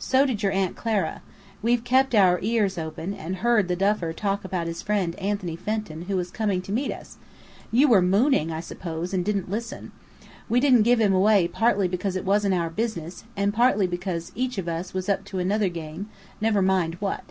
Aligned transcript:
So 0.00 0.26
did 0.26 0.42
your 0.42 0.50
Aunt 0.50 0.74
Clara. 0.74 1.22
We'd 1.62 1.84
kept 1.84 2.12
our 2.12 2.40
ears 2.42 2.78
open, 2.78 3.14
and 3.14 3.36
heard 3.36 3.68
the 3.68 3.76
Duffer 3.76 4.12
talk 4.12 4.44
about 4.44 4.66
his 4.66 4.82
friend 4.82 5.14
Anthony 5.20 5.54
Fenton 5.54 6.06
who 6.08 6.16
was 6.16 6.32
coming 6.32 6.60
to 6.62 6.72
meet 6.72 6.90
us. 6.90 7.16
You 7.70 7.86
were 7.86 8.02
mooning 8.02 8.50
I 8.50 8.58
suppose, 8.58 9.14
and 9.14 9.24
didn't 9.24 9.48
listen. 9.52 9.92
We 10.48 10.58
didn't 10.58 10.82
give 10.82 11.00
him 11.00 11.14
away 11.14 11.46
partly 11.46 11.86
because 11.86 12.16
it 12.16 12.24
wasn't 12.24 12.54
our 12.54 12.70
business, 12.70 13.22
and 13.36 13.54
partly 13.54 13.86
because 13.86 14.32
each 14.34 14.58
of 14.58 14.66
us 14.66 14.92
was 14.92 15.08
up 15.08 15.24
to 15.26 15.38
another 15.38 15.68
game, 15.68 16.10
never 16.40 16.60
mind 16.60 16.96
what. 16.96 17.30